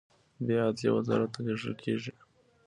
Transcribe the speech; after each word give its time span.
بیا 0.45 0.61
عدلیې 0.69 0.91
وزارت 0.97 1.29
ته 1.33 1.39
لیږل 1.45 1.73
کیږي. 1.83 2.13